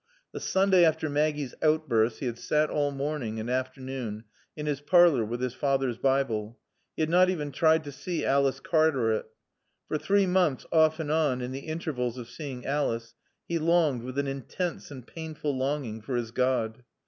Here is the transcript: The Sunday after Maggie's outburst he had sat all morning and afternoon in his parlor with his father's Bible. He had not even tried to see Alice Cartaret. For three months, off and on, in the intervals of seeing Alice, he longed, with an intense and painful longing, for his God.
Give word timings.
The 0.31 0.39
Sunday 0.39 0.83
after 0.83 1.11
Maggie's 1.11 1.53
outburst 1.61 2.21
he 2.21 2.25
had 2.25 2.39
sat 2.39 2.71
all 2.71 2.89
morning 2.89 3.39
and 3.39 3.51
afternoon 3.51 4.23
in 4.57 4.65
his 4.65 4.81
parlor 4.81 5.23
with 5.23 5.41
his 5.41 5.53
father's 5.53 5.99
Bible. 5.99 6.57
He 6.95 7.03
had 7.03 7.09
not 7.11 7.29
even 7.29 7.51
tried 7.51 7.83
to 7.83 7.91
see 7.91 8.25
Alice 8.25 8.59
Cartaret. 8.59 9.25
For 9.87 9.99
three 9.99 10.25
months, 10.25 10.65
off 10.71 10.99
and 10.99 11.11
on, 11.11 11.39
in 11.39 11.51
the 11.51 11.67
intervals 11.67 12.17
of 12.17 12.27
seeing 12.29 12.65
Alice, 12.65 13.13
he 13.47 13.59
longed, 13.59 14.01
with 14.01 14.17
an 14.17 14.25
intense 14.25 14.89
and 14.89 15.05
painful 15.05 15.55
longing, 15.55 16.01
for 16.01 16.15
his 16.15 16.31
God. 16.31 16.83